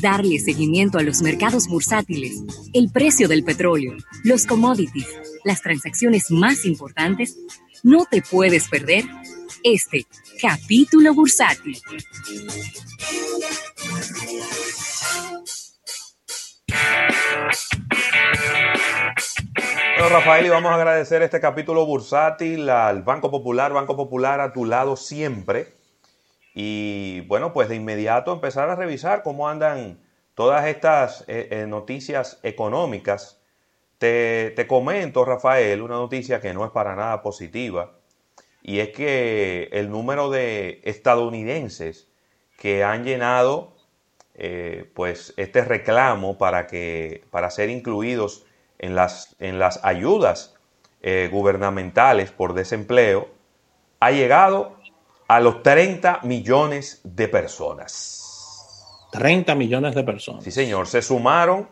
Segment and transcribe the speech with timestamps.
[0.00, 5.06] darle seguimiento a los mercados bursátiles, el precio del petróleo, los commodities,
[5.44, 7.36] las transacciones más importantes,
[7.82, 9.04] no te puedes perder
[9.62, 10.06] este
[10.40, 11.78] capítulo bursátil.
[20.10, 24.64] Rafael, y vamos a agradecer este capítulo bursátil al Banco Popular, Banco Popular a tu
[24.64, 25.79] lado siempre.
[26.54, 30.00] Y bueno, pues de inmediato empezar a revisar cómo andan
[30.34, 33.40] todas estas eh, eh, noticias económicas.
[33.98, 37.92] Te, te comento, Rafael, una noticia que no es para nada positiva,
[38.62, 42.08] y es que el número de estadounidenses
[42.58, 43.74] que han llenado
[44.34, 48.46] eh, pues este reclamo para, que, para ser incluidos
[48.78, 50.56] en las, en las ayudas
[51.30, 53.28] gubernamentales por desempleo
[54.00, 54.79] ha llegado
[55.30, 59.06] a los 30 millones de personas.
[59.12, 60.42] 30 millones de personas.
[60.42, 60.88] Sí, señor.
[60.88, 61.68] Se sumaron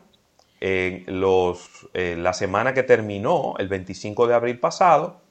[0.60, 5.22] en los, la semana que terminó, el 25 de abril pasado,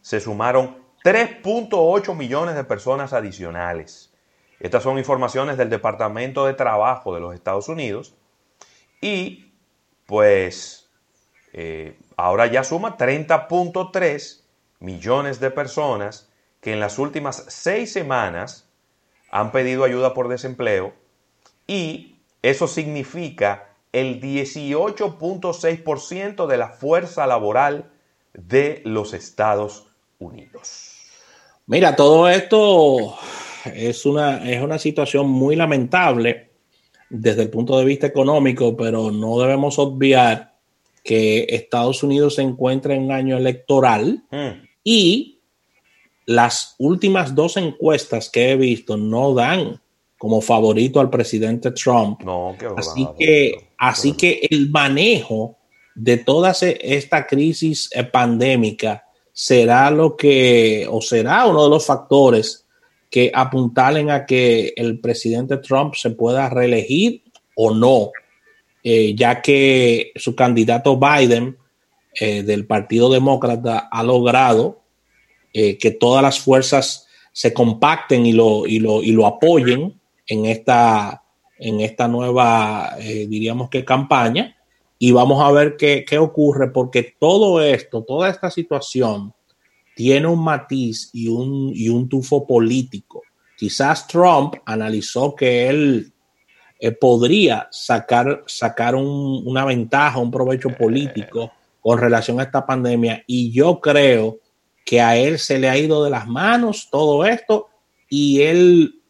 [0.00, 4.14] se sumaron 3.8 millones de personas adicionales.
[4.60, 8.14] Estas son informaciones del Departamento de Trabajo de los Estados Unidos.
[9.02, 9.52] Y
[10.06, 10.88] pues
[11.52, 14.40] eh, ahora ya suma 30.3
[14.80, 16.30] millones de personas
[16.64, 18.68] que en las últimas seis semanas
[19.30, 20.94] han pedido ayuda por desempleo
[21.66, 27.90] y eso significa el 18.6% de la fuerza laboral
[28.32, 30.92] de los Estados Unidos.
[31.66, 33.14] Mira, todo esto
[33.66, 36.52] es una, es una situación muy lamentable
[37.10, 40.54] desde el punto de vista económico, pero no debemos obviar
[41.02, 44.62] que Estados Unidos se encuentra en un año electoral mm.
[44.82, 45.33] y
[46.26, 49.80] las últimas dos encuestas que he visto no dan
[50.18, 52.22] como favorito al presidente Trump.
[52.22, 55.58] No, así que, así que el manejo
[55.94, 62.66] de toda esta crisis eh, pandémica será lo que, o será uno de los factores
[63.10, 67.22] que apuntalen a que el presidente Trump se pueda reelegir
[67.54, 68.10] o no,
[68.82, 71.56] eh, ya que su candidato Biden
[72.18, 74.83] eh, del Partido Demócrata ha logrado
[75.54, 80.46] eh, que todas las fuerzas se compacten y lo, y lo, y lo apoyen en
[80.46, 81.22] esta,
[81.58, 84.56] en esta nueva, eh, diríamos que campaña,
[84.98, 89.32] y vamos a ver qué, qué ocurre, porque todo esto, toda esta situación
[89.94, 93.22] tiene un matiz y un, y un tufo político.
[93.56, 96.12] Quizás Trump analizó que él
[96.80, 103.22] eh, podría sacar, sacar una ventaja, un provecho político con relación a esta pandemia.
[103.26, 104.40] Y yo creo
[104.84, 107.68] que a él se le ha ido de las manos todo esto
[108.08, 109.00] y él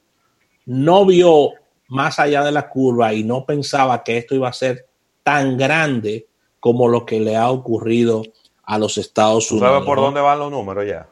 [0.67, 1.51] no vio
[1.89, 4.87] más allá de la curva y no pensaba que esto iba a ser
[5.23, 6.27] tan grande
[6.61, 8.23] como lo que le ha ocurrido
[8.63, 9.69] a los Estados Unidos.
[9.69, 11.07] ¿Sabe por dónde van los números ya?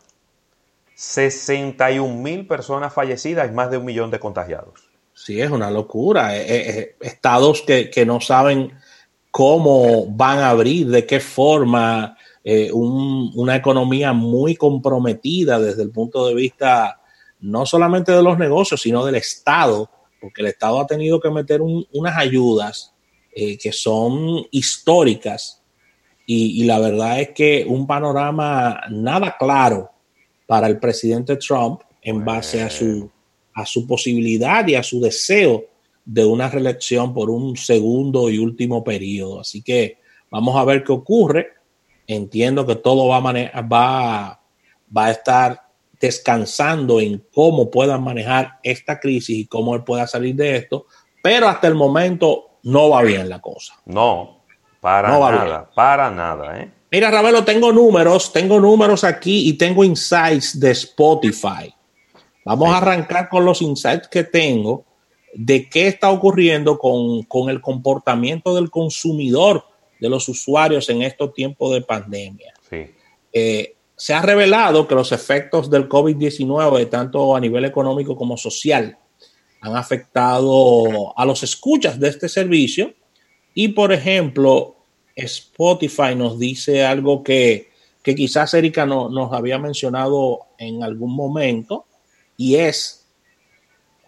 [0.94, 4.88] 61 mil personas fallecidas y más de un millón de contagiados.
[5.14, 6.36] Sí, es una locura.
[6.36, 8.72] Eh, eh, eh, estados que, que, no saben
[9.30, 16.26] cómo van a abrir, de qué forma, eh, una economía muy comprometida desde el punto
[16.26, 17.00] de vista
[17.40, 19.88] no solamente de los negocios, sino del Estado,
[20.20, 22.94] porque el Estado ha tenido que meter unas ayudas
[23.34, 25.60] eh, que son históricas.
[26.24, 29.90] Y, la verdad es que un panorama nada claro
[30.46, 33.10] para el presidente Trump en base a su,
[33.52, 35.66] a su posibilidad y a su deseo
[36.04, 39.40] de una reelección por un segundo y último periodo.
[39.40, 39.98] Así que
[40.30, 41.48] vamos a ver qué ocurre
[42.14, 44.40] entiendo que todo va a, va,
[44.96, 45.62] va a estar
[46.00, 50.86] descansando en cómo puedan manejar esta crisis y cómo él pueda salir de esto,
[51.22, 53.74] pero hasta el momento no va bien la cosa.
[53.86, 54.44] No,
[54.80, 56.60] para nada, para nada.
[56.60, 56.70] ¿eh?
[56.90, 61.72] Mira, Ravelo, tengo números, tengo números aquí y tengo insights de Spotify.
[62.44, 64.84] Vamos a arrancar con los insights que tengo
[65.34, 69.64] de qué está ocurriendo con, con el comportamiento del consumidor
[70.02, 72.52] de los usuarios en estos tiempos de pandemia.
[73.32, 78.98] Eh, se ha revelado que los efectos del COVID-19, tanto a nivel económico como social,
[79.60, 82.94] han afectado a los escuchas de este servicio.
[83.54, 84.74] Y, por ejemplo,
[85.14, 87.70] Spotify nos dice algo que,
[88.02, 91.86] quizás Erika no, nos había mencionado en algún momento,
[92.36, 93.06] y es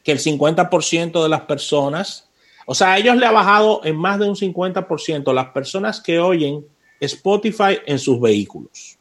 [0.03, 2.29] que el 50% de las personas
[2.67, 6.19] o sea, a ellos le ha bajado en más de un 50% las personas que
[6.19, 6.65] oyen
[7.01, 8.99] Spotify en sus vehículos.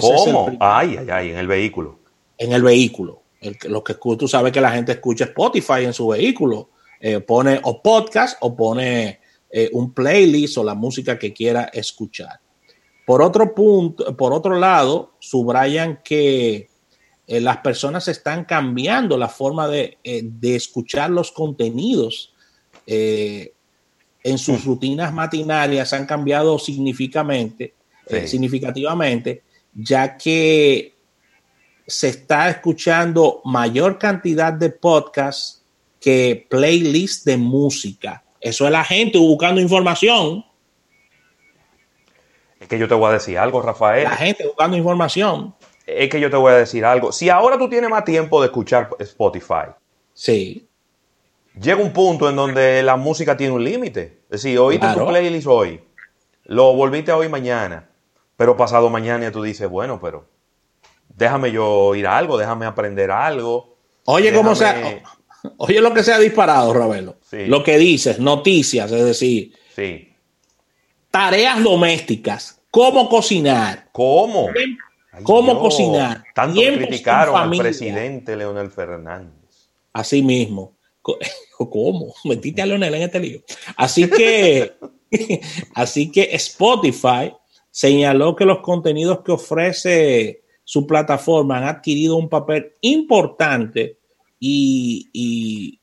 [0.00, 0.56] ¿Cómo?
[0.60, 1.98] ay, ay, ay, en el vehículo.
[2.38, 3.22] En el vehículo.
[3.68, 6.70] lo que tú sabes que la gente escucha Spotify en su vehículo.
[6.98, 9.20] eh, pone o podcast o pone
[9.50, 12.40] eh, un playlist o la música que quiera escuchar.
[13.06, 16.68] Por otro punto, por otro lado, subrayan que
[17.26, 19.98] eh, las personas están cambiando la forma de,
[20.42, 22.34] escuchar los contenidos
[22.86, 24.68] en sus mm.
[24.68, 27.74] rutinas matinarias, han cambiado significativamente,
[28.26, 29.42] significativamente,
[29.74, 30.94] ya que
[31.86, 35.62] se está escuchando mayor cantidad de podcasts
[36.00, 38.22] que playlists de música.
[38.40, 40.44] Eso es la gente buscando información.
[42.60, 44.04] Es que yo te voy a decir algo, Rafael.
[44.04, 45.54] La gente buscando información.
[45.86, 47.12] Es que yo te voy a decir algo.
[47.12, 49.70] Si ahora tú tienes más tiempo de escuchar Spotify.
[50.14, 50.66] Sí.
[51.60, 54.20] Llega un punto en donde la música tiene un límite.
[54.24, 55.80] Es decir, oíste tu playlist hoy,
[56.44, 57.88] lo volviste a oír mañana,
[58.36, 60.28] pero pasado mañana tú dices, bueno, pero
[61.08, 63.78] déjame yo oír algo, déjame aprender algo.
[64.04, 65.02] Oye, cómo sea,
[65.56, 67.16] oye lo que se ha disparado, Ravelo.
[67.32, 70.14] Lo que dices, noticias, es decir, sí.
[71.10, 73.88] tareas domésticas, cómo cocinar.
[73.92, 74.48] ¿Cómo?
[75.22, 76.22] ¿Cómo cocinar?
[76.34, 79.70] Tanto criticaron al presidente Leonel Fernández.
[79.94, 80.75] Así mismo.
[81.58, 82.14] ¿Cómo?
[82.24, 83.40] Metiste a Leonel en este lío.
[83.76, 84.72] Así que,
[85.74, 87.32] así que Spotify
[87.70, 93.98] señaló que los contenidos que ofrece su plataforma han adquirido un papel importante
[94.40, 95.80] y,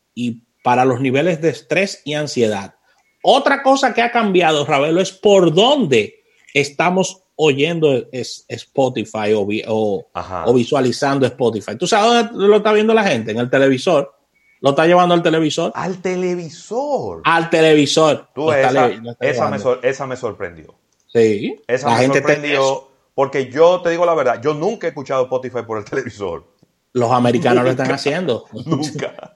[0.64, 2.75] para los niveles de estrés y ansiedad.
[3.22, 6.24] Otra cosa que ha cambiado, Ravelo, es por dónde
[6.54, 11.75] estamos oyendo Spotify o, o, visualizando Spotify.
[11.78, 13.31] ¿Tú sabes dónde lo está viendo la gente?
[13.31, 14.12] En el televisor.
[14.63, 15.74] ¿Lo está llevando al televisor?
[15.75, 17.21] Al televisor.
[17.25, 18.30] Al televisor.
[19.19, 20.74] esa, me sorprendió.
[21.06, 21.62] Sí.
[21.68, 22.88] Esa la me gente sorprendió.
[23.13, 26.45] Porque yo te digo la verdad, yo nunca he escuchado Spotify por el televisor.
[26.94, 28.45] Los americanos lo están haciendo.
[28.65, 29.36] nunca.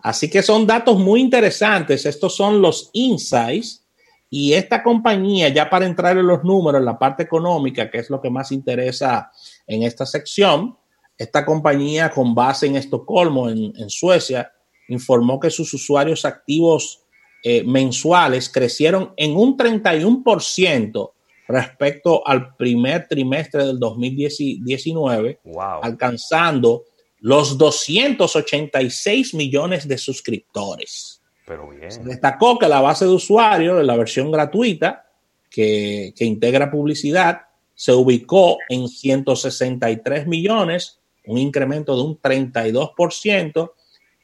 [0.00, 2.04] Así que son datos muy interesantes.
[2.04, 3.86] Estos son los insights.
[4.28, 8.10] Y esta compañía, ya para entrar en los números, en la parte económica, que es
[8.10, 9.30] lo que más interesa
[9.68, 10.76] en esta sección,
[11.22, 14.52] esta compañía con base en Estocolmo, en, Suecia,
[14.88, 17.00] informó que sus usuarios activos
[17.44, 21.12] eh, mensuales crecieron en un 31%
[21.48, 25.40] respecto al primer trimestre del 2019,
[25.82, 26.84] alcanzando
[27.20, 31.20] los 286 millones de suscriptores.
[31.46, 31.90] Pero bien.
[31.90, 35.06] Se destacó que la base de usuarios de la versión gratuita
[35.50, 37.42] que, que integra publicidad
[37.74, 43.72] se ubicó en 163 millones, un incremento de un 32%,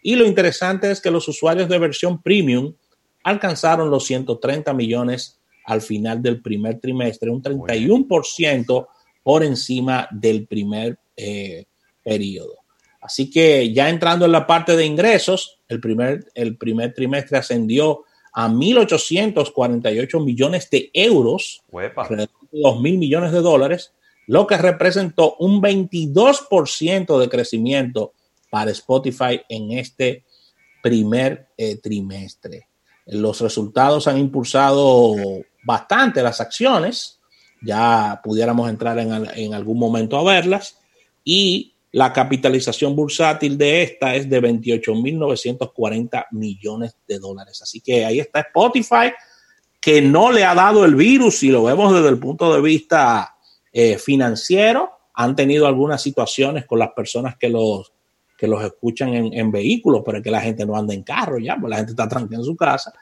[0.03, 2.75] y lo interesante es que los usuarios de versión premium
[3.25, 8.89] alcanzaron los 130 millones al final del primer trimestre, un 31%
[9.23, 11.67] por encima del primer eh,
[12.03, 12.57] periodo.
[13.01, 18.05] Así que ya entrando en la parte de ingresos, el primer, el primer trimestre ascendió
[18.33, 21.63] a 1.848 millones de euros,
[22.51, 23.93] dos mil millones de dólares,
[24.29, 28.13] lo que representó un 22% de crecimiento
[28.51, 30.25] para Spotify en este
[30.83, 32.69] primer eh, trimestre.
[33.07, 35.17] Los resultados han impulsado
[35.65, 37.21] bastante las acciones,
[37.63, 40.79] ya pudiéramos entrar en, algún momento a verlas,
[41.25, 47.63] y la capitalización bursátil de esta es de 28.940 millones de dólares.
[47.63, 49.11] Así que ahí está Spotify,
[49.81, 53.38] que no le ha dado el virus, si lo vemos desde el punto de vista
[53.73, 57.93] eh, financiero, han tenido algunas situaciones con las personas que los
[58.39, 61.57] que los escuchan en, vehículos, pero es que la gente no anda en carro ya,
[61.57, 62.93] pues la gente está tranquila en su casa.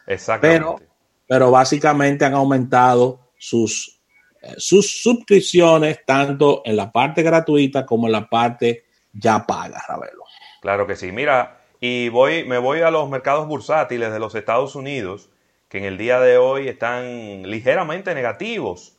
[0.40, 0.80] Pero,
[1.28, 4.00] pero básicamente han aumentado sus,
[4.40, 10.25] eh, sus suscripciones tanto en la parte gratuita como en la parte ya paga, Ravelo.
[10.62, 11.12] Claro que sí.
[11.12, 15.28] Mira, y voy, me voy a los mercados bursátiles de los Estados Unidos,
[15.68, 18.96] que en el día de hoy están ligeramente negativos.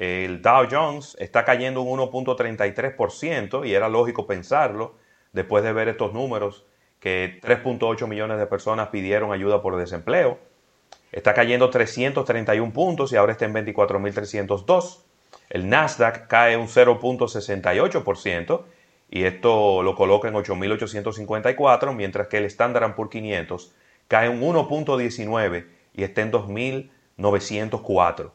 [0.00, 4.94] El Dow Jones está cayendo un 1.33% y era lógico pensarlo
[5.34, 6.64] después de ver estos números,
[7.00, 10.38] que 3.8 millones de personas pidieron ayuda por desempleo.
[11.12, 15.00] Está cayendo 331 puntos y ahora está en 24.302.
[15.50, 18.62] El Nasdaq cae un 0.68%
[19.10, 23.74] y esto lo coloca en 8.854, mientras que el Standard Poor's 500
[24.08, 28.30] cae un 1.19 y está en 2.904.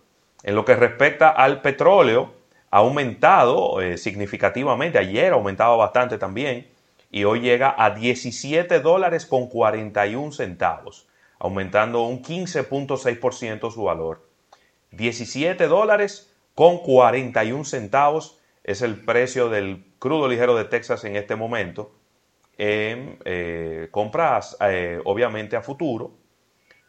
[0.45, 2.35] En lo que respecta al petróleo,
[2.69, 6.67] ha aumentado eh, significativamente, ayer ha aumentado bastante también,
[7.09, 11.07] y hoy llega a 17 dólares con 41 centavos,
[11.39, 14.29] aumentando un 15.6% su valor.
[14.91, 21.35] 17 dólares con 41 centavos es el precio del crudo ligero de Texas en este
[21.35, 21.91] momento.
[22.59, 26.24] eh, compras eh, obviamente a futuro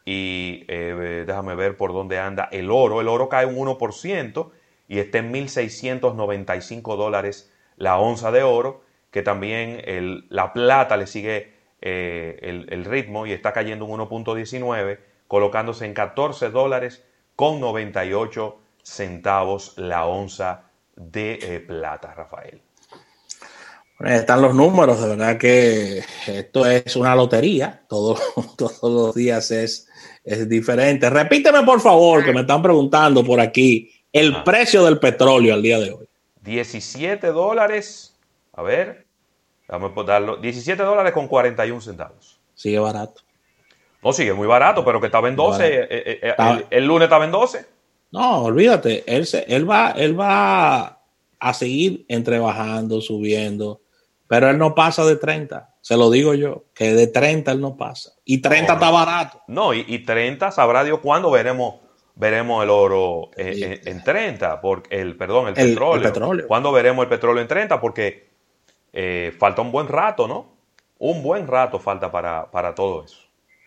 [0.09, 3.01] y eh, déjame ver por dónde anda el oro.
[3.01, 4.51] El oro cae un 1%
[4.87, 9.83] y está en 1.695 dólares la onza de oro, que también
[10.29, 16.51] la plata le sigue el, el, ritmo y está cayendo un 1.19, colocándose en 14
[16.51, 17.03] dólares
[17.35, 22.61] con 98 centavos la onza de plata, Rafael.
[23.99, 28.15] Están los números, de verdad que esto es una lotería, Todo,
[28.57, 29.87] todos los días es,
[30.23, 31.09] es diferente.
[31.09, 34.43] Repíteme por favor, que me están preguntando por aquí, el ah.
[34.43, 36.07] precio del petróleo al día de hoy.
[36.41, 38.15] 17 dólares,
[38.53, 39.07] a ver,
[39.67, 42.39] vamos a darlo, 17 dólares con 41 centavos.
[42.53, 43.21] Sigue barato.
[44.03, 47.25] No, sigue muy barato, pero que estaba en 12, eh, eh, eh, el, lunes estaba
[47.25, 47.65] en 12.
[48.11, 51.01] No, olvídate, él, se, él, va, él va
[51.39, 53.81] a seguir entrebajando, subiendo
[54.27, 55.75] pero él no pasa de 30.
[55.81, 58.11] Se lo digo yo, que de 30 él no pasa.
[58.25, 59.41] Y 30 está barato.
[59.47, 61.75] No, y, 30 sabrá Dios cuándo veremos
[62.15, 66.47] veremos el oro en, 30, porque el perdón, el, petróleo.
[66.47, 67.79] ¿Cuándo veremos el petróleo en 30?
[67.79, 68.31] Porque
[68.91, 70.57] eh, falta un buen rato, ¿no?
[70.97, 73.17] Un buen rato falta para, para todo eso.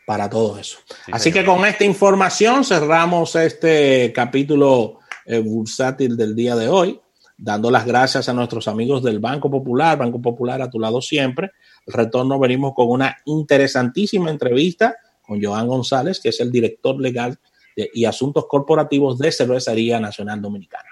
[0.05, 0.79] Para todo eso.
[1.13, 7.01] Así que con esta información cerramos este capítulo eh, bursátil del día de hoy
[7.43, 11.53] dando las gracias a nuestros amigos del Banco Popular, Banco Popular a tu lado siempre.
[11.87, 17.39] El retorno venimos con una interesantísima entrevista con Joan González, que es el director legal
[17.77, 20.89] y asuntos corporativos de Cervecería Nacional Dominicana.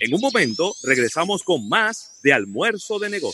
[0.00, 3.32] En un momento regresamos con más de almuerzo de negocios.